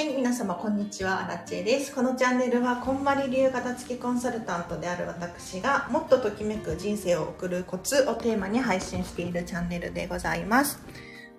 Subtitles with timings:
[0.00, 1.94] はい、皆様こんにちは、アラチェです。
[1.94, 10.80] このチャンネルは、こんまり流片付きコンサルタントである私が、もっとときめく人生を送るコツをテーマに配信しているチャンネルでございます。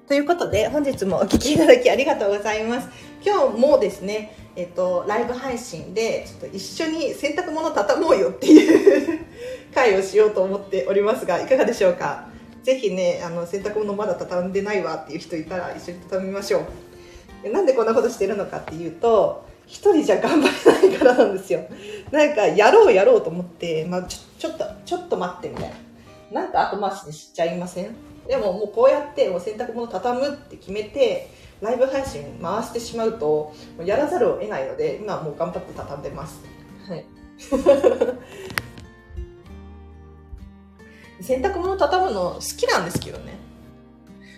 [0.07, 2.87] ということで、本日もお聴きいただきありがとうございます。
[3.25, 9.25] 今日もですね、えっと、ライブ配信で、ちょっと一緒に洗濯物畳もうよっていう
[9.73, 12.27] 会をしようと思っておりますが、いかがでしょうか？
[12.61, 16.90] ぜひね、あの、洗濯物まだ畳んでないわっていう人いたら一緒に畳みましょう。
[17.49, 20.53] なんでこんなことしてるのかっていうと一人じゃ頑張れ
[20.89, 21.61] ないからなんですよ。
[22.11, 25.71] なんかやろうやろうと思って、まあ、ちょちょっとちょっと待ってみたい
[26.31, 26.41] な。
[26.43, 27.95] なんか後回しにしちゃいません？
[28.27, 31.29] でももうこうやってもう洗濯物畳むって決めて
[31.61, 33.53] ライブ配信回してしまうと
[33.83, 36.41] やらざるを得ないので今はもう頑張って畳んでます。
[36.87, 37.05] はい。
[41.21, 43.37] 洗濯物畳むの好きなんですけどね。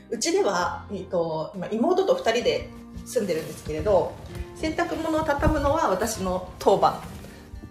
[0.09, 2.69] うちでは、えーと、今妹と2人で
[3.05, 4.13] 住んでるんですけれど
[4.55, 7.01] 洗濯物を畳むのは私の当番。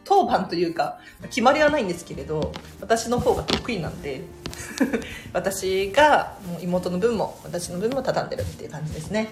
[0.05, 4.23] 当番というか決まりはないんですけれど私の方が得意なんで
[5.33, 9.29] 私がもう妹の分も私の分も畳んでるっていう感じですね。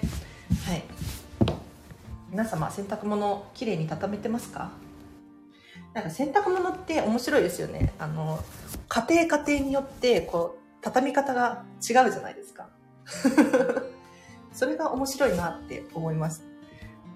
[0.66, 0.84] はい。
[2.30, 4.70] 皆様洗濯物きれいに畳めてますか？
[5.92, 7.92] なんか洗濯物って面白いですよね。
[7.98, 8.38] あの
[8.88, 12.68] 家庭家庭によってこう畳み方が違うじゃないですか。
[14.52, 16.44] それが面白いなって思います。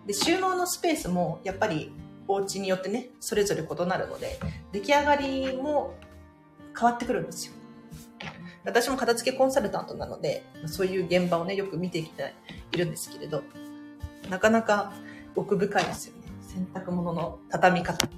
[0.06, 1.92] で、収納のスペースもやっぱり
[2.28, 4.38] お家によってね、それぞれ異なるので、
[4.72, 5.94] 出来上がりも
[6.78, 7.52] 変わってくるんですよ。
[8.64, 12.34] 私も片付けコンサルタントなので、そういう現場をね、よく見てきて
[12.72, 13.42] いるんですけれど、
[14.30, 14.92] なかなか
[15.36, 16.22] 奥深いですよね。
[16.40, 18.08] 洗濯物の畳み方。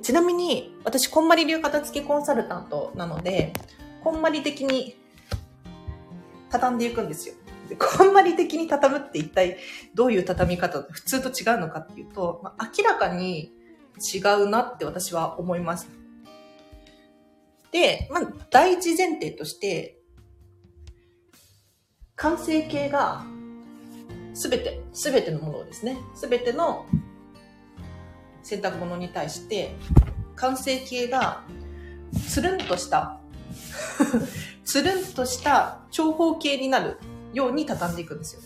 [0.00, 3.52] ちなみに、私、こんまり流片付けコンサルタントなので、
[4.04, 4.96] こんまり的に
[6.50, 7.34] 畳んでいくんですよ。
[7.76, 9.58] こんまり的に畳むって一体
[9.94, 13.52] どういう畳み方、普通と違うのかっていうと、まあ、明らかに
[14.12, 15.88] 違うなって私は思います。
[17.72, 19.98] で、まあ、第一前提として、
[22.16, 23.24] 完成形が
[24.34, 26.86] すべて、すべてのものですね、すべての
[28.42, 29.74] 洗濯物に対して、
[30.36, 31.44] 完成形が
[32.28, 33.20] つるんとした
[34.64, 36.98] つるんとした長方形になる
[37.38, 38.42] ように畳んでいくんですよ。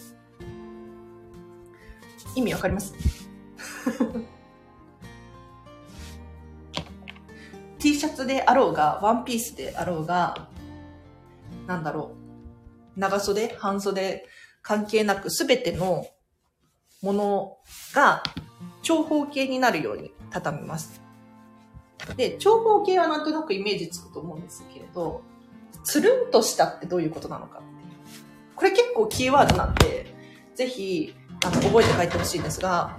[2.34, 2.94] 意味わかります
[7.78, 10.48] ?T シャツであろうが、ワンピースであろうが、
[11.66, 12.12] なんだろ
[12.96, 13.00] う。
[13.00, 14.26] 長袖、半袖、
[14.62, 16.06] 関係なくすべての
[17.02, 17.56] もの
[17.94, 18.22] が
[18.82, 21.00] 長方形になるように畳みます。
[22.16, 25.22] で、長方形はなんとなくイメージつくと思うんですけれど、
[25.84, 27.62] つるんとしたってどういうことなのか。
[28.62, 30.06] これ結構キーワードなんで、
[30.54, 31.12] ぜひ、
[31.44, 32.96] あの、覚えて書いてほしいんですが、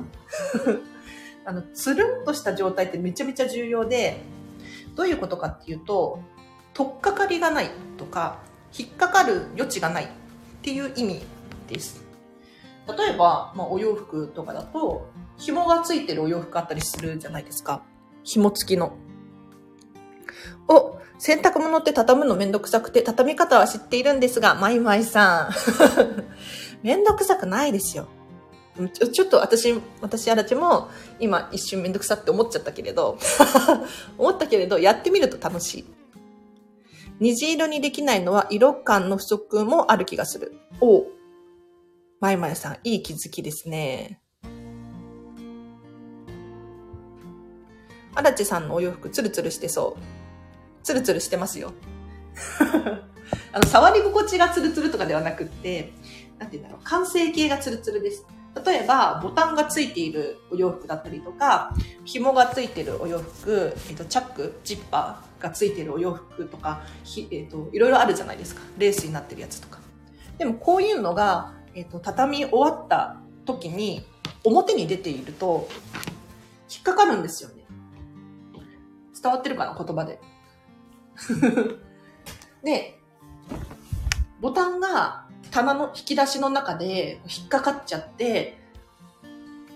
[1.46, 4.20] あの、つるんとした状態ってめちゃめちゃ重要で、
[4.94, 6.20] どういうことかっていうと、
[6.74, 8.40] とっかかりがないとか、
[8.78, 10.08] 引っかかる余地がないっ
[10.62, 11.22] ていう意味
[11.70, 12.04] です。
[12.86, 15.08] 例えば、まあ、お洋服とかだと、
[15.38, 17.84] 紐がついてるお洋服あったりするじゃないですか。
[18.26, 18.98] 紐付きの。
[20.68, 25.54] お、洗濯物って畳むのめんどくさくて、畳み方は知っているんですが、マイマイさん。
[26.86, 28.10] めんどくさくないですよ。
[28.92, 30.90] ちょちょっと私、私あらちも
[31.22, 33.18] 今一瞬めんどくさって思っちゃったけれど、
[34.20, 35.86] 思ったけれど、やってみると楽しい。
[37.22, 40.60] 虹色にできないのは色感の不足もある気がする。
[40.82, 41.06] お
[42.20, 44.20] マイマイさん、いい気づきですね。
[48.14, 50.23] あらちさんのお洋服ツルツルしてそう。
[50.84, 51.74] ツルツルしてますよ。
[53.52, 55.94] あの、触り心地がツルツルとかではなくって、
[56.40, 58.26] なんて言うんだろう、完成形がツルツルです。
[58.66, 61.74] 例えば、ボタンがついているお洋服だったりとか、
[62.06, 68.62] 紐がついているお洋服、えっと、チャック、ジッパーがついているお洋服とか、ひえっと、いろいろあるじゃないですか。
[68.78, 69.80] レースになってるやつとか。
[70.38, 74.06] でも、こういうのが、えっと、畳み終わった時に、
[74.44, 75.68] 表に出ていると、
[76.72, 77.64] 引っかかるんですよね。
[79.20, 80.20] 伝わってるかな言葉で。
[82.64, 83.00] で、
[84.42, 88.60] ボタンが棚の引き出しの中で引っかかっちゃって、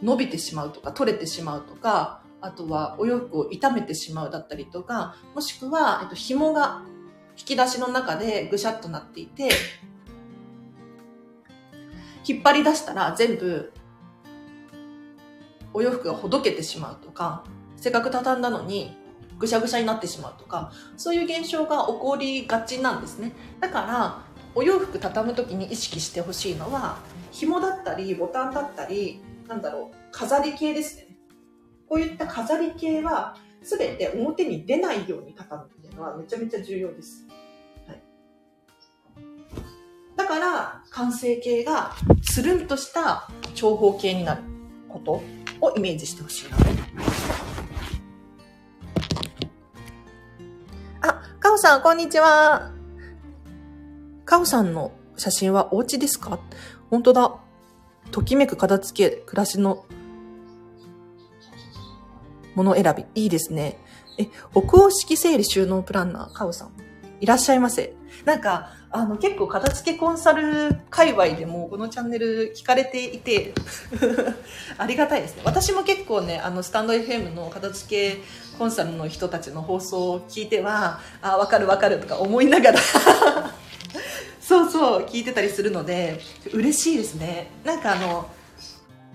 [0.01, 6.83] 伸びてしまうとか、取れてしまうとか、あとはお洋服を傷めてしまうだったりとか、もしくは、えっと、紐が
[7.37, 9.49] 引き出しの中でぐしゃっとなっていて、
[12.27, 13.71] 引っ張り出したら全部
[15.73, 17.43] お洋服がほどけてしまうとか、
[17.75, 18.97] せっかく畳んだのに
[19.37, 23.31] ぐしゃぐしゃになってしまうとか、そういう現象が起こりがちなんですね。
[23.59, 24.21] だから、
[24.55, 26.97] お洋服畳む時に意識してほしいのは
[27.31, 31.07] 紐だったりボタンだったりなんだろう飾り系ですね。
[31.87, 37.27] こういった飾り系は全て表に出ないように畳むっていうのはめちゃめちゃ重要です、
[37.87, 38.01] はい、
[40.15, 41.93] だから完成形が
[42.23, 44.41] つるんとした長方形になる
[44.89, 45.21] こと
[45.61, 46.61] をイメージしてほしいなあ、
[51.47, 52.73] かおさん、こんにちは。
[54.25, 56.41] かおさんの写真はお家ですか？
[56.89, 57.37] 本当だ。
[58.11, 59.85] ときめく片付け、暮らしの
[62.53, 63.05] もの選び。
[63.15, 63.79] いいですね。
[64.19, 66.73] え、北欧式整理収納プランナー、かおさん。
[67.19, 67.93] いらっしゃいませ。
[68.25, 73.53] なんか、あの、結構片付けコンサル界隈でもこのチャンネル聞かれていて
[74.77, 75.41] ありがたいですね。
[75.45, 78.21] 私も結構ね、あの、スタンド FM の片付け
[78.57, 82.79] コンサルの人たちの放送を聞いては、あ、わかるわかるとか思いながら
[84.39, 86.21] そうそう、聞いてたりするので、
[86.53, 87.51] 嬉しいですね。
[87.65, 88.29] なんかあの、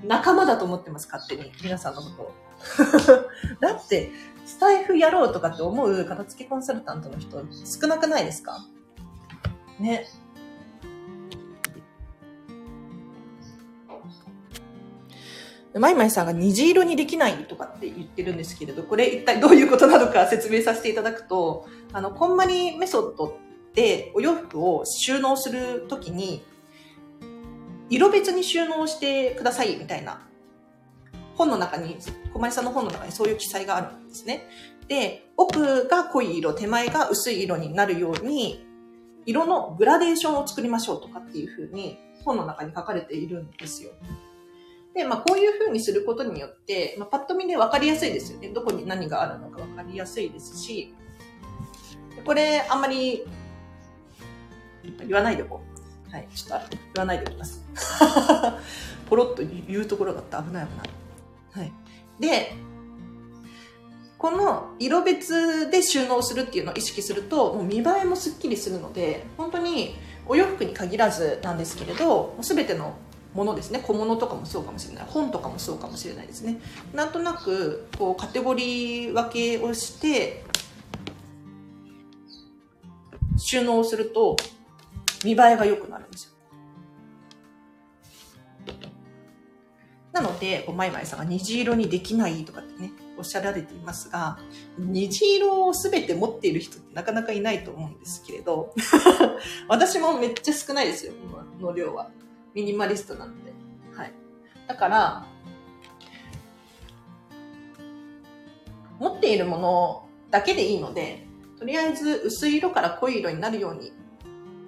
[0.05, 1.53] 仲間だと思ってます、勝手に。
[1.63, 2.42] 皆さんのこと。
[3.61, 4.11] だって、
[4.45, 8.59] スタイフやろうとかって思う片付けコンサルタントの人少なくないですか？
[9.79, 10.07] ね。
[15.75, 26.45] マイマイさんが虹色にできないとかって言ってるんですけれど、これ一体どういうことなのか説明させていただくと、あの、こんまりメソッドってお洋服を収納するときに、
[27.89, 30.27] 色別に収納してくださいみたいな
[31.37, 31.97] 本の中に、
[32.33, 34.49] 小林さんの本の中にそういう記載があるんですね。
[34.89, 38.67] で、奥が濃い色、手前が薄い色になるように、
[39.25, 43.93] 色のグラデーションを作りましょうとかっていうふうに本の中に書かれているんですよ。
[44.95, 48.49] で、まあこういうふうにすることによって、まあ、パッと見で分かりやすいですよね。
[48.49, 50.95] どこに何があるのか分かりやすいですし、
[52.25, 53.25] これあんまり
[55.07, 55.61] 言わないでおこ
[56.11, 56.13] う。
[56.13, 57.65] はい、ちょっと言わないでおきます。
[59.09, 61.02] ポロッと言うところがあった危ない危ない。
[61.53, 61.73] はい。
[62.21, 62.53] で、
[64.19, 69.97] この色別で収納するっていうのを意識すると、もう見栄えもすっきりするので、本当に
[70.27, 72.95] お洋服に限らずなんですけれど、すべての
[73.35, 75.07] ものですね小物とかもそうかもしれない。
[75.09, 76.61] 本とかもそうかもしれないですね。
[76.95, 80.45] なんとなくこうカテゴリー分けをして
[83.37, 84.37] 収納すると
[85.25, 86.32] 見栄えが良くなるんですよ。
[90.13, 94.39] なので、こうマイマイさんが虹色にできないとかってね、おっしゃられていますが、
[94.79, 98.75] 虹色を全て持っている人ってなかなかいないと思うんですけれど、
[99.69, 101.15] 私もめっちゃ少ないですよ、
[101.61, 102.11] この量は。
[102.55, 103.53] ミニマリストなので。
[103.97, 104.13] はい。
[104.67, 105.27] だから、
[108.99, 111.27] 持っているものだけでいいので、
[111.59, 113.93] とりあえず薄い色から濃い色になるように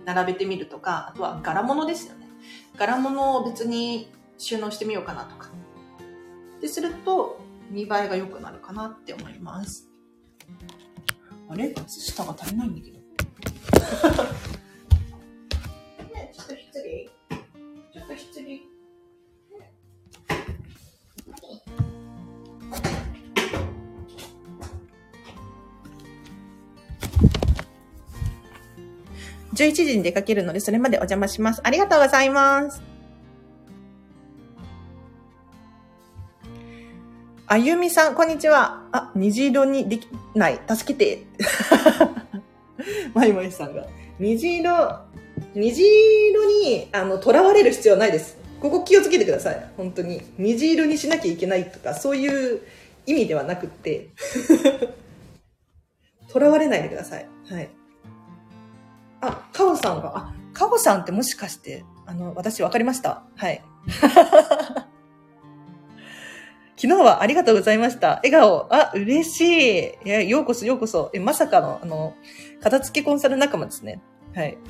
[0.06, 2.28] 並べてみるとか、あとは柄物ですよね。
[2.76, 5.50] 柄物を別に収納してみようかなとか。
[6.60, 7.40] ですると、
[7.70, 9.88] 見栄えが良くなるかなって思います。
[11.48, 11.70] あれ？
[11.70, 12.98] 靴下が足りないんだけど。
[16.14, 17.08] ね、ちょっと失礼。
[17.92, 18.60] ちょっと失礼。
[29.54, 31.60] 11時に出かけるので、それまでお邪魔します。
[31.62, 32.93] ありがとうございます。
[37.46, 38.82] あゆみさん、こんにちは。
[38.90, 40.58] あ、虹色にできない。
[40.66, 41.26] 助けて。
[43.12, 43.86] まいまいさんが。
[44.18, 45.00] 虹色、
[45.54, 45.84] 虹
[46.30, 48.38] 色に、あの、囚われる必要はないです。
[48.62, 49.70] ここ気をつけてください。
[49.76, 50.22] 本当に。
[50.38, 52.62] 虹色にしなきゃいけないとか、そういう
[53.04, 54.08] 意味ではなくって。
[56.32, 57.28] 囚われないでください。
[57.50, 57.68] はい。
[59.20, 63.22] あ、カオさんが、あ、カオさんってもしかして、あの、私分かりました。
[63.36, 63.62] はい。
[66.76, 68.16] 昨日はありがとうございました。
[68.16, 68.66] 笑顔。
[68.74, 70.26] あ、嬉しい。
[70.26, 71.10] い、ようこそようこそ。
[71.14, 72.14] え、まさかの、あの、
[72.60, 74.02] 片付けコンサル仲間ですね。
[74.34, 74.58] はい。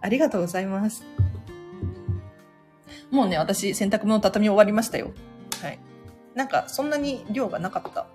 [0.00, 1.04] ありがとうございます。
[3.10, 5.12] もうね、私、洗濯物畳み終わりましたよ。
[5.62, 5.78] はい。
[6.34, 8.06] なんか、そんなに量がなかった。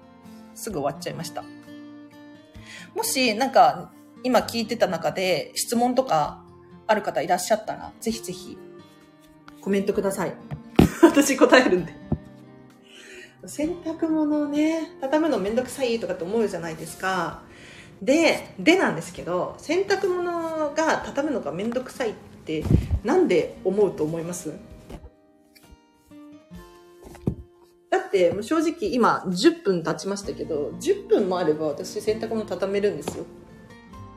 [0.56, 1.46] すぐ終わっちゃいました。
[2.94, 3.92] もし、なんか、
[4.24, 6.44] 今聞いてた中で質問とか
[6.86, 8.58] ある方いらっしゃったら、ぜひぜひ
[9.62, 10.34] コメントください。
[11.04, 11.94] 私答えるんで。
[13.46, 17.42] 洗濯物をね、畳むのめんどくさいとかって思うじゃないですか。
[18.02, 22.14] で、でなんですけど、洗濯物が畳むのがめんどくさいっ
[22.46, 22.64] て
[23.04, 24.54] なんで思うと思います？
[27.90, 33.26] だって正直今10分経ちましたけど、10分もあれば私洗濯物畳めるんですよ。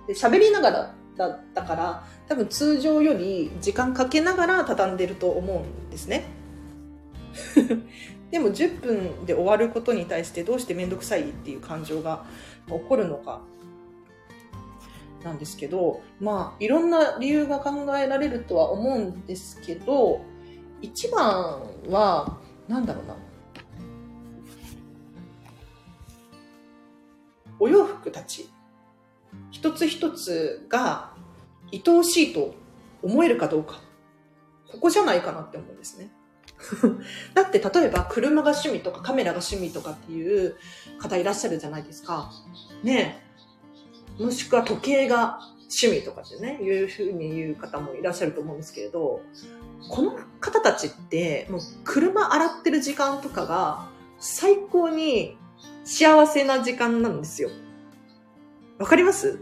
[0.06, 6.24] で、喋りながらだったから多分通常より時間かけながら畳んでると思うんですね
[8.30, 12.24] でも10分で終わることに対してどうして面倒くさいっていう感情が
[12.66, 13.40] 起こるのか
[15.22, 20.20] なんですけどまあいろんな理由が考えられるとは思うんですけど
[20.82, 22.38] 一番は
[22.68, 23.16] 何だろうな。
[27.58, 28.50] お洋服たち。
[29.50, 31.12] 一つ一つが
[31.72, 32.54] 愛おしいと
[33.02, 33.80] 思えるかどうか。
[34.70, 36.10] ここじゃないかなって思うんですね。
[37.34, 40.56] だって例えば車が趣味とかカメラが趣味とかっていう
[40.98, 42.30] 方いらっしゃるじゃないですか。
[42.82, 43.22] ね
[44.18, 49.22] もしくは時計が趣味とかってね、いうふうに言う方もいらっしゃると思うんですけれど、
[49.88, 53.88] この方たちって、もう車洗ってる時間とかが
[54.20, 55.36] 最高に
[55.84, 57.50] 幸せな時間なんですよ。
[58.78, 59.38] わかります？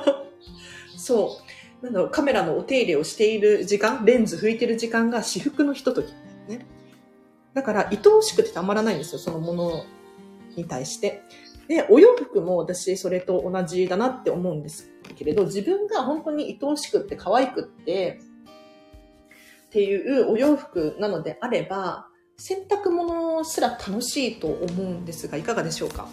[0.96, 1.38] そ
[1.82, 1.84] う。
[1.84, 6.06] なんだろう、カメラのお手入れをしている時間、レンズ拭いてる時間が私服のひととき。
[7.54, 9.84] だから、愛おしくてたまらないんですよ、そのもの
[10.56, 11.22] に対して。
[11.68, 18.20] で、お洋服も私、それと同じだなって思うんですけれど、自分が本当に愛おしくって可愛くって、
[19.66, 22.06] っていうお洋服なのであれば、
[22.36, 26.08] 洗濯物すら楽しいと思うんですが、いかがでしょうか？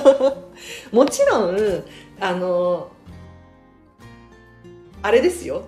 [0.92, 1.84] もちろん、
[2.20, 2.90] あの、
[5.02, 5.64] あれですよ。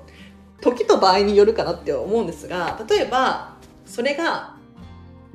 [0.61, 4.52] 時と場合によるかなって思うんですが、例えば、それが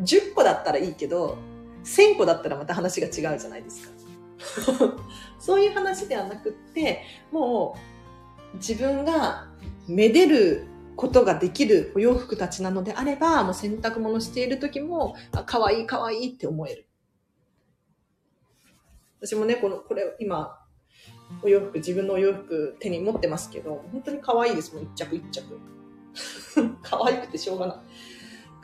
[0.02, 1.38] 10個だったらいいけど、
[1.84, 3.98] 1000個だったらまた話が違うじゃないですか。
[5.40, 7.76] そういう話ではなくって、も
[8.54, 9.48] う自分が
[9.88, 16.88] めでることができるお洋服たちなのであれば、もう洗濯物している時も、あ、可愛い可愛いって思える。
[19.22, 20.60] 私もね、この、これ今、
[21.44, 25.44] お洋服、自分のお洋服手に持ってますけど、本当に可愛いですもん、一着一着。
[26.82, 27.78] 可愛くてしょうがない。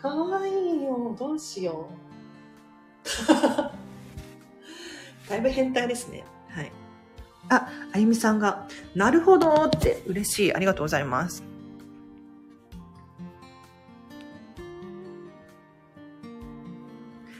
[0.04, 3.14] 可愛いよ、どうしよう。
[5.30, 6.26] だいぶ変態ですね。
[6.50, 6.72] はい。
[7.48, 10.54] あ、あゆみさんが、なるほどって嬉しい。
[10.54, 11.42] ありがとうございます。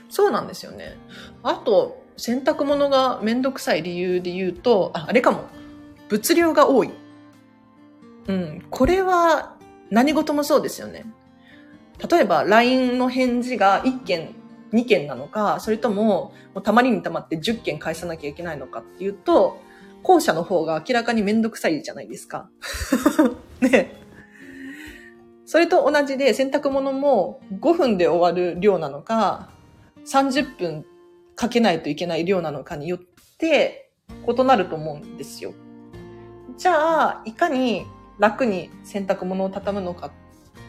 [0.08, 0.96] そうなんですよね。
[1.42, 5.44] あと、洗濯物がめんどくさい理由で言うと、あ、あれかも。
[6.08, 6.90] 物量が多い。
[8.26, 8.64] うん。
[8.70, 9.56] これは
[9.90, 11.04] 何事もそうですよね。
[11.98, 14.34] 例えば LINE の返事が1件、
[14.72, 19.60] 2件なのか、それとももうたまりにたまって10件返さなきゃいけないのかっていうと、
[20.02, 22.50] 後者の方が明らかにめんどくさいじゃないですか。
[23.60, 23.92] ね。
[25.46, 29.50] それと同じで洗濯物も5分で終わる量なのか、
[30.06, 30.84] 30分
[31.36, 33.00] かけないといけない量なのかによっ
[33.38, 33.90] て
[34.26, 35.52] 異なると思うんですよ。
[36.56, 37.84] じゃあ、いかに
[38.18, 40.10] 楽に洗濯物を畳むのかっ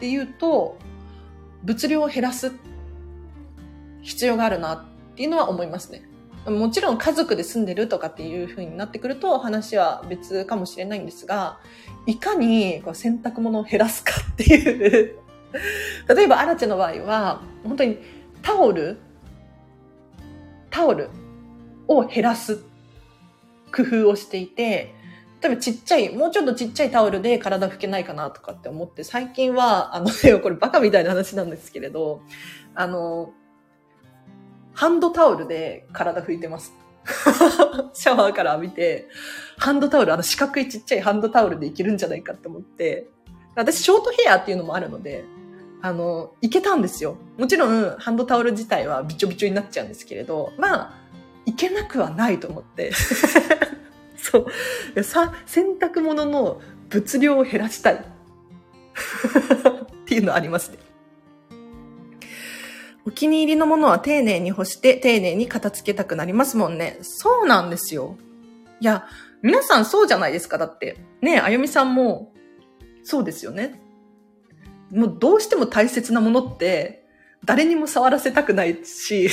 [0.00, 0.76] ていうと、
[1.66, 2.52] 物量を減らす
[4.02, 6.08] 必要があるなっていうのは思いますね。
[6.46, 11.58] もちろん家族で住んでるとかっていう風になってくると話は別かもしれないんですが、
[12.06, 15.18] いかにこう洗濯物を減らすかっていう
[16.08, 17.98] 例えば、アラチェの場合は、本当に
[18.42, 18.98] タオル
[20.70, 21.08] タオル
[21.88, 22.62] を減らす
[23.74, 24.94] 工夫をしていて、
[25.42, 30.06] 例えばちっちゃい、もうちょっとちっちゃいタオルで体拭けないかなとかって思って、最近は、あの、
[30.42, 32.22] これバカみたいな話なんですけれど、
[32.74, 33.32] あの、
[34.72, 36.74] ハンドタオルで体拭いてます。
[37.92, 39.08] シャワーから浴びて、
[39.58, 43.08] ハンドタオル、あの四角いちっちゃいハンドタオルでいけるんじゃないかって思って、
[43.54, 45.24] 私ショートヘアっていうのもあるので、
[45.82, 47.16] あの、いけたんですよ。
[47.38, 50.94] もちろん、ハンドタオル自体はびちょびちょになっちゃうんですけれど、まあ、
[51.44, 52.92] いけなくはないと思って。
[54.30, 54.46] そ
[54.94, 55.02] う。
[55.02, 57.94] さ、洗濯物の物量を減らしたい。
[57.94, 57.98] っ
[60.06, 60.78] ていうのありますね。
[63.06, 66.98] お気に入りのものは丁寧に干して丁寧に片付けたくなりますもんね。
[67.02, 68.16] そうなんですよ。
[68.80, 69.06] いや、
[69.42, 70.58] 皆さんそうじゃないですか。
[70.58, 70.96] だって。
[71.20, 72.32] ねあゆみさんも
[73.04, 73.80] そうですよね。
[74.90, 77.06] もうどうしても大切なものって
[77.44, 79.28] 誰にも触らせたくないし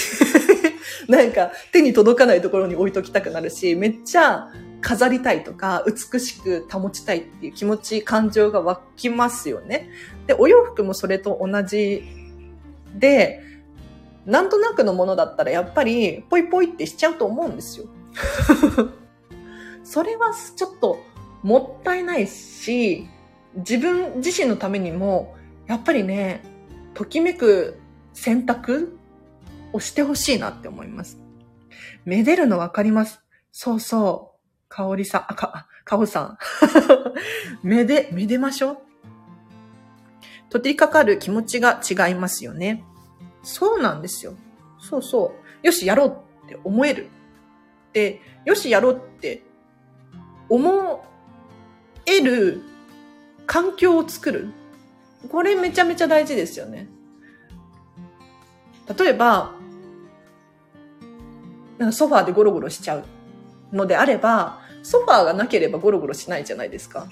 [1.07, 4.50] なんか手に届かないところに置いときたくなるし、めっちゃ
[4.83, 9.89] 飾りたいとか美しく保ちたいっていう気持ち、感情が湧きますよね。
[10.27, 12.03] で、お洋服もそれと同じ
[12.93, 13.41] で、
[14.25, 17.87] なんとなくのものだったらやっぱりポイポイってしちゃうと思うんですよ。
[19.83, 21.01] それはちょっと
[21.41, 23.07] もったいないし、
[23.55, 25.35] 自分自身のためにも
[25.65, 26.43] やっぱりね、
[26.93, 27.79] ときめく
[28.13, 28.97] 選択
[29.71, 31.17] をしてほしいなって思います。
[32.03, 33.21] めでるのわかります。
[33.53, 34.32] そうそう。
[34.74, 36.38] かおりさん、あ、か、かほさん。
[37.62, 38.77] めで、めでましょう。
[40.50, 42.84] 取り掛かる気持ちが違いますよね。
[43.44, 44.34] そうなんですよ。
[44.80, 45.68] そうそう。
[45.68, 47.10] よし、やろうって思える。
[47.94, 49.44] で、よし、やろうって
[50.50, 51.06] 思
[52.08, 52.63] える
[53.46, 54.51] 環境を作る。
[55.30, 56.88] これめちゃめちゃ大事ですよね。
[58.98, 59.53] 例えば、
[61.77, 63.06] なんかソファーでゴロゴロしちゃう
[63.72, 67.07] のであれば、ソファーがなければゴロゴロしないじゃないですか。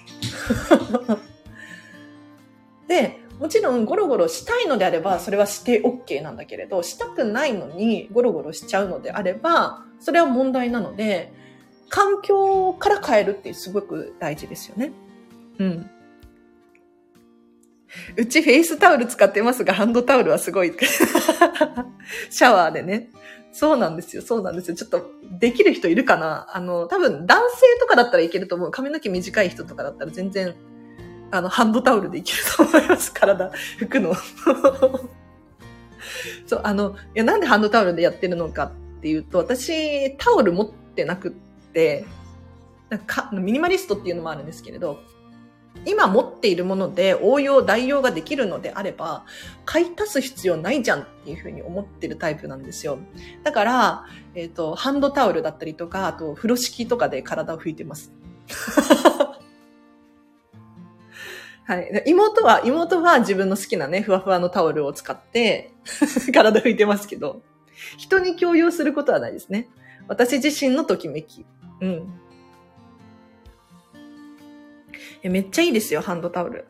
[2.88, 11.32] で、もちろんゴロゴロしたいのであれば、それはして OK なんだけれど、したくないのにゴロゴロしちゃうのであれば、それは問題なので、
[11.90, 14.92] 環境から変えるってすごく大事ですよね。
[15.60, 15.90] うん。
[18.16, 20.72] うちフェイスタオル使ってますが、ハンドタオルはすごい。
[22.30, 23.10] シャワーでね。
[23.54, 24.76] そうなんですよ、そうなんですよ。
[24.76, 26.48] ちょっと、できる人いるかな？
[26.54, 28.72] あの、多分男性とかだったらいけると思う。
[28.72, 30.56] 髪の毛短い人とかだったら全然、
[31.32, 33.14] あの、ハンドタオルでいけると思います。
[33.14, 34.14] 体、拭くの。
[36.48, 41.32] そう、あの、いや、なんでハンドタオルでやってるのかっていうと、私、タオル持ってなくっ
[41.74, 42.06] て、
[42.90, 45.00] なんかミニマリストっていうのもあるんですけれど、
[45.86, 49.26] 今持っているもので応用、代用ができるのであれば、
[49.66, 53.00] 買い足す必要ないじゃんっていうふうに思ってるタイプなんですよ。
[53.44, 58.12] だから、えっ、ー、と、ハンドタオルだったりとか、あと、風呂敷とかで体を拭いてます。
[61.66, 62.04] はい。
[62.06, 65.72] 妹は、妹は自分の好きなね、ふわふわのタオルを使って
[66.34, 67.42] 体拭いてますけど、
[67.98, 69.70] 人に共有することはないですね。
[70.08, 71.46] 私自身のときめき。
[71.80, 72.21] うん。
[75.24, 76.66] えめっちゃいいですよ、ハンドタオル。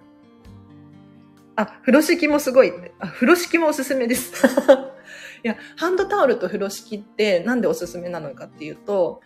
[1.56, 2.72] あ、風呂敷もすごい。
[3.00, 4.34] あ、風呂敷もおすすめです。
[5.44, 9.22] いや、ハンドタオルと風呂敷ってなんでおすすめなのかっていうと、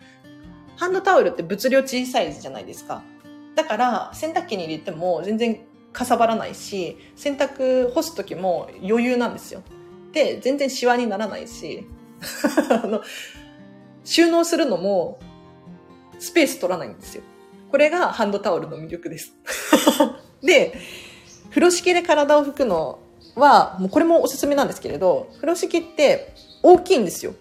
[0.76, 3.02] ハンドタオルって物量小さいじゃないですか。
[3.54, 5.60] だから、洗濯機に入れても全然
[5.92, 9.62] かさばらないし、洗濯干す時も余裕なんですよ。
[10.12, 11.86] で、全然シワにならないし、
[12.70, 13.02] あの、
[14.04, 15.18] 収納するのも
[16.18, 17.22] スペース取らないんですよ。
[17.70, 19.32] これがハンドタオルの魅力です。
[20.42, 20.78] で、
[21.50, 22.98] 風呂敷で体を拭くの
[23.34, 27.34] は、もうこれもおすすめなんですけれど、風呂敷って大きいんですよ。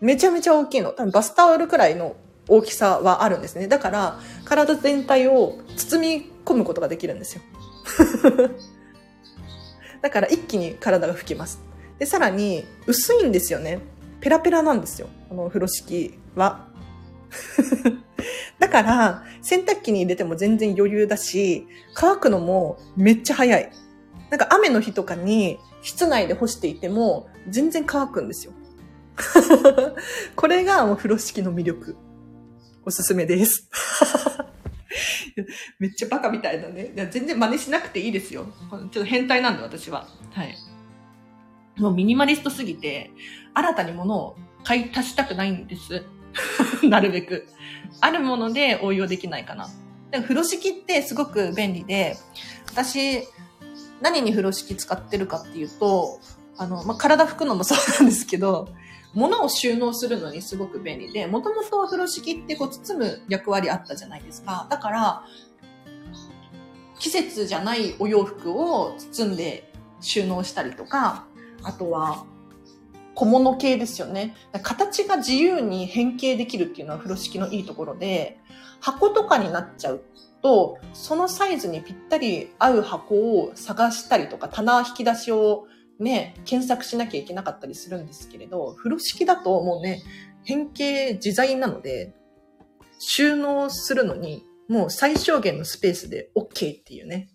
[0.00, 0.90] めちゃめちゃ大きいの。
[0.90, 2.16] 多分バスタオルくらいの
[2.48, 3.68] 大きさはあるんですね。
[3.68, 7.42] だから、体全体を包み込むことができるんですよ。
[10.02, 11.60] だから一気に体が拭きます。
[11.98, 13.80] で、さらに薄いんですよね。
[14.20, 15.08] ペラペラなんですよ。
[15.28, 16.68] この風呂敷は。
[18.58, 23.70] だから、洗濯機に入れても全然余裕だし、乾くのもめっちゃ早い。
[24.30, 28.52] なんか雨の日とかに室内で干していても全然乾くんですよ。
[30.36, 31.96] これがもう風呂敷の魅力。
[32.84, 33.68] おすすめです。
[35.78, 36.92] めっちゃバカみたいだね。
[36.94, 38.46] いや全然真似しなくていいですよ。
[38.70, 40.08] ちょっと変態なんで私は。
[40.32, 40.56] はい。
[41.76, 43.10] もうミニマリストすぎて、
[43.54, 46.04] 新たに物を買い足したくないんです。
[46.88, 47.46] なるべく。
[48.00, 49.68] あるもので応用できないかな。
[50.10, 52.16] でも風呂敷ってすごく便利で、
[52.72, 53.22] 私、
[54.00, 56.20] 何に風呂敷使ってるかっていうと、
[56.56, 58.68] あの、まあ、体拭くのもそうなんですけど、
[59.14, 64.66] 物を収納するのにすごく便利で、もともと風呂敷ってこう包む役割あったじゃないですか。
[64.70, 65.24] だから、
[66.98, 71.24] 季節じゃないお洋服を包んで収納したりとか、
[71.62, 72.24] あとは、
[73.20, 74.34] 小物系ですよね。
[74.62, 78.38] 形が自由に変形できるっていうのは風呂敷のいいところで、
[78.80, 80.02] 箱とかになっちゃう
[80.42, 85.66] と、そのサイズにぴったり合う箱を探したりとか、棚引き出しを
[85.98, 90.00] ね、検索しなきゃいけなかったりするんですけれど、風呂敷だともうね、
[90.44, 92.14] 変形自在なので、
[92.98, 97.28] 収納するのに、もう最小限のスペースで OK っていうね。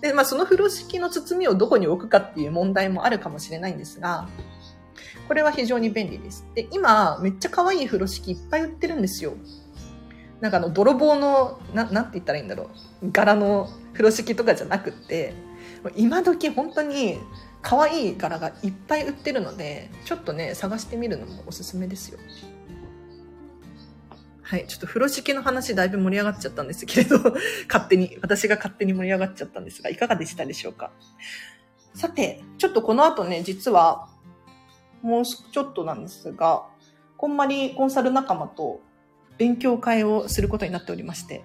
[0.00, 4.28] で、まあその風呂敷の包みをどこに置くかっていう問題もあるかもしれないんですが、
[5.28, 6.46] これは非常に便利です。
[6.54, 9.34] で、今、めっちゃ可愛い風呂敷いっぱい売ってるんですよ。
[10.40, 12.70] なんかあの、泥棒の、な、なんて言ったらいいんだろ
[13.02, 13.10] う。
[13.10, 15.34] 柄の風呂敷とかじゃなくって、
[15.96, 17.18] 今時本当に
[17.62, 22.18] 可愛い柄がいっぱい売ってるので、ちょっとね、探してみるのもおすすめですよ。
[24.48, 24.66] はい。
[24.68, 27.18] ちょっと風呂敷の話だいぶ盛り上がっちゃったんですけれど、
[27.68, 30.92] 勝手に、私が勝手に盛り上がっちゃったんですが、いかがでしたでしょうか？
[31.94, 34.08] さて、ちょっとこの後ね、実は、
[35.02, 36.64] もうちょっとなんですが、
[37.16, 38.80] こんまりコンサル仲間と
[39.36, 41.42] 勉強会をすることになっておりまして、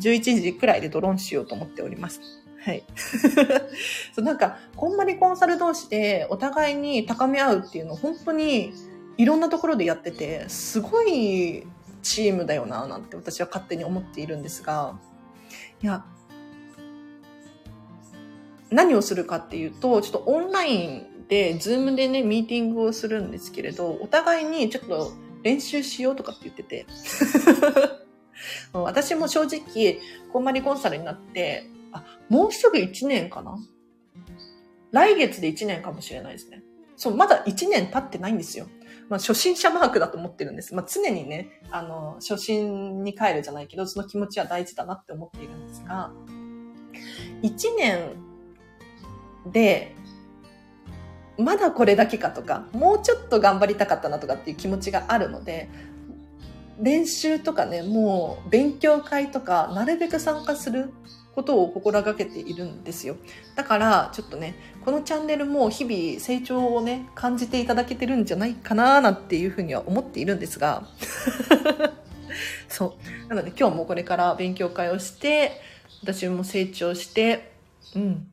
[0.00, 2.20] 11時くらいでドロンしようと思っております。
[2.64, 2.82] はい。
[4.12, 8.72] そうなんか、こんまりコンサル同士でお互いに高め合うっていうのを本当に
[9.18, 11.64] いろんなところでやってて、すごい
[12.02, 14.98] チームだよな、なんて私は勝手に思っているんですが、
[15.82, 16.04] いや、
[18.70, 26.86] 何をするかっていうと、ちょっとオンラインで、ズームでね、ミーティングをするんですけれど、お互いにちょっと練習しようとかって言ってて。
[28.72, 30.00] 私も正直、
[30.32, 33.58] こんまりコンサルになって、あ、もうすぐ1年かな？
[34.92, 36.62] 来月で1年かもしれないですね。
[37.00, 38.66] そう、まだ1年経ってないんですよ。
[39.08, 40.74] まあ、初心者マークだと思ってるんです。
[40.74, 46.12] まあ、常にね、あの、初心に帰るじゃないけど、その気持ちは大事だなって思っているんですが、
[47.42, 48.16] 1年
[49.50, 49.96] で、
[51.38, 55.70] まだこれだけかとか、もうちょっと頑張りたかったなとかっていう気持ちがあるので、
[56.78, 60.92] 練習とかね、もう勉強会とか、なるべく参加する
[61.34, 63.16] ことを心がけているんですよ。
[63.56, 70.88] だから、ちょっとね、このチャンネルも日々成長をね、感じていただけてるんじゃないかななんていうふうには思っているんですが、
[72.68, 73.28] そう。
[73.28, 75.60] なので今日もこれから勉強会をして、
[76.02, 77.52] 私も成長して、
[77.94, 78.26] うん。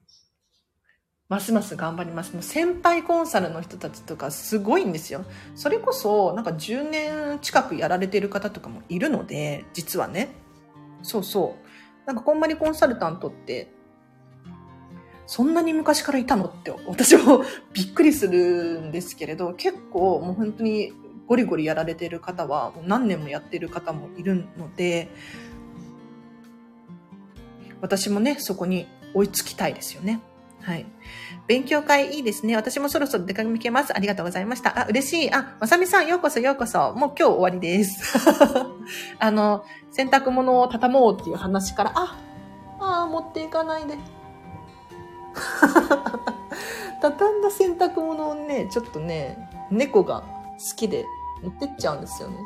[1.29, 2.33] ますます頑張ります。
[2.33, 5.25] もう先輩コンサルの人たちとかすごいんですよ。
[5.55, 10.29] それこそ、なんか10年近くやられてる方とかもいるので、実はね。
[11.03, 12.07] そうそう。
[12.07, 13.73] なんかこんまりコンサルタントって、
[15.27, 16.45] そんなに昔からいたの？
[16.45, 20.93] って私も びっくりするんですけれど、結構もう本当に
[21.27, 25.09] ゴリゴリやられてる方はもう何年もやってる方もいるので、
[27.81, 30.21] 私もね、そこに追いつきたいですよね。
[30.61, 30.85] はい。
[31.47, 32.55] 勉強会いいですね。
[32.55, 33.95] 私もそろそろ出かけます。
[33.95, 34.79] ありがとうございました。
[34.79, 35.33] あ、嬉しい。
[35.33, 36.93] あ、まさみさん、ようこそようこそ。
[36.93, 38.17] もう今日終わりです。
[39.19, 42.17] あの、洗濯物を畳もうっていう話から、あ、
[42.79, 43.97] ああ、持っていかないで。
[47.02, 50.23] 畳んだ洗濯物をね、ちょっとね、猫が
[50.58, 51.06] 好きで
[51.43, 52.38] 持ってっちゃうんですよね。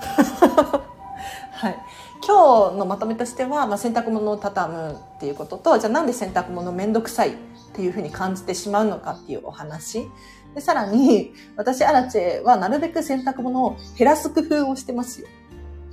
[1.52, 1.78] はい。
[2.26, 7.34] 今日のまとめとしては、まあ、洗濯物を畳むっていうことと、じゃあなんで洗濯物めんどくさいっ
[7.72, 10.10] ていうふうに感じてしまうのかっていうお話。
[10.54, 15.28] で、さらに、私、アラチェはなるべく洗濯物を減らす工夫をしてますよ。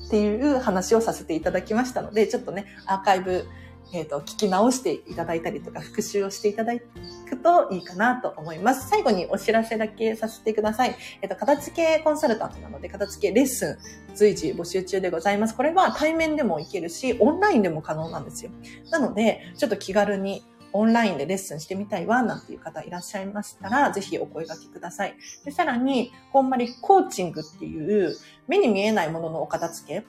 [0.08, 3.46] っていう話をさせていただきましたので、ちょっとね、アーカイブ
[3.92, 8.90] えっ、ー、と、聞き直していただいたりとか、復習をしていただくといいかなと思います。
[8.90, 10.96] 最後にお知らせだけさせてください。
[11.22, 13.78] えっ、ー、と、片付けコンサルタントなので、片付けレッスン
[14.16, 15.56] 随時募集中でございます。
[15.56, 18.52] これは対面でもいけるし、オンラインでも可能なんですよ。
[18.92, 20.44] なので、ちょっと気軽に
[20.74, 25.16] オンラインでレッスンしてみたいわ、なんていう方いらっしゃいましたら、ぜひお声掛けください。
[25.46, 28.16] で、さらに、こんまりコーチングっていう、
[28.48, 30.06] 目に見えないもののお片付け、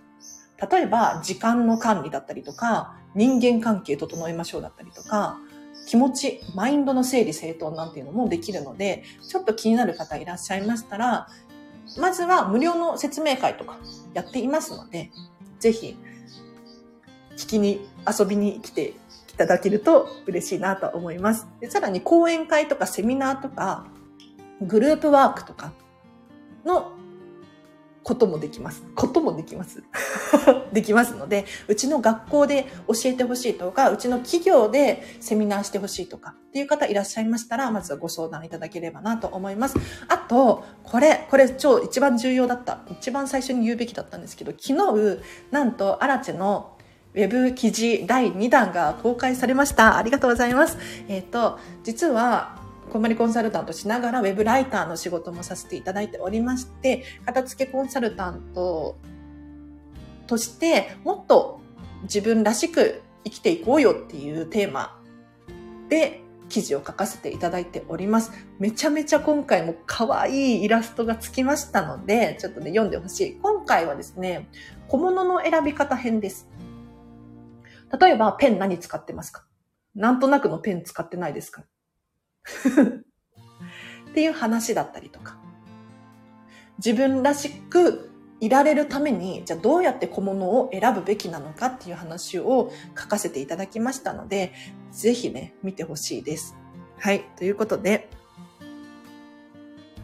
[0.70, 5.38] 例えば、時間の管理だったりとか、人間関係整えましょうだったりとか、
[5.86, 11.28] 気持ち、マインドの整理整頓なんていうのもできるので、ちょっと気になる方いらっしゃいましたら、
[11.98, 13.78] まずは無料の説明会とか
[14.14, 15.10] やっていますので、
[15.58, 15.96] ぜひ、
[17.36, 18.94] 聞きに、遊びに来て
[19.34, 21.48] いただけると嬉しいなと思います。
[21.60, 23.86] でさらに講演会とかセミナーとか、
[24.60, 25.72] グループワークとか
[26.64, 26.92] の
[28.04, 28.84] こともできます。
[28.94, 29.82] こともできます。
[30.72, 39.76] できますので、うちの学校で教えてほしいとか、うちの企業でセミナーしてほしいとかっていう方いらっしゃいましたら、まずはご相談いただければなと思います。
[40.08, 42.80] あと、これ、これ超一番重要だった。
[42.90, 46.76] 一番最初に言うべきだったんですけど、昨日、なんと、アラチェの
[47.14, 49.96] ウェブ記事第2弾が公開されました。
[49.96, 50.76] ありがとうございます。
[51.08, 58.96] えっ、ー、と、実は、こんまりコンサルタントしながら、ウェブライターの仕事もさせていただいておりまして、片付けコンサルタント
[60.26, 61.60] として、もっと
[62.02, 65.00] 自分らしく生きていこうよっていうテーマ
[65.88, 68.30] で記事を書かせていただいております。
[68.60, 73.38] めちゃめちゃ今回も可愛いイラストがつきましたので、ちょっとね、読んでほしい。
[73.40, 74.48] 今回はですね、
[74.86, 76.48] 小物の選び方編です。
[78.00, 79.44] 例えば、ペン何使ってますか？
[79.94, 81.64] なんとなくのペン使ってないですか？
[84.10, 85.38] っていう話だったりとか。
[86.78, 94.52] 自分らしくいられるために、じゃあどうやって小物を選ぶべきなのかっていう話を書かせていただきましたので、
[94.90, 96.56] ぜひね、見てほしいです。
[96.98, 97.24] はい。
[97.36, 98.10] ということで、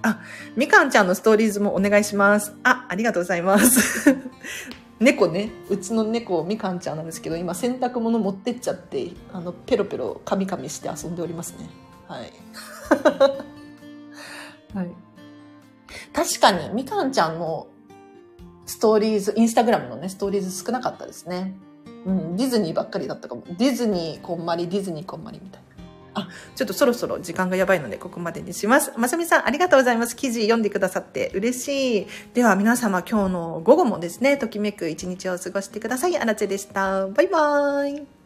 [0.02, 0.20] あ、
[0.56, 2.54] みかんちゃんのストーリーズもお願いします。
[2.62, 4.16] あ、ありがとうございます。
[4.98, 11.68] 猫ね、うちの猫、みかんちゃんなんですけど、今洗濯物持ってっちゃって、あの、ペロペロカミカミして遊んでおりますね。
[12.10, 12.32] はい。
[14.74, 14.90] はい。
[16.12, 17.68] 確かに、みかんちゃんの
[18.66, 21.54] ストーリーズ、インスタグラムのね、ストーリーズ少なかったですね。
[22.04, 23.42] うん、ディズニーばっかりだったかも。
[23.46, 25.62] ディズニーこんまり、ディズニーこんまりみたい
[26.14, 28.92] あ、ちょっとそろそろ時間がやばいので、ここまでにします。
[28.96, 30.16] まさみさん、ありがとうございます。
[30.16, 32.06] 記事読んでくださって嬉しい。
[32.34, 36.18] では皆様、今日の午後もですね、ときめく一日を過ごしてください。
[36.18, 37.06] あらちでした。
[37.06, 38.19] バイバーイ。